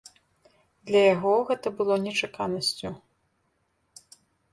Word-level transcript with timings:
Для 0.91 1.01
яго 1.15 1.33
гэта 1.49 1.67
было 1.81 1.97
нечаканасцю. 2.05 2.89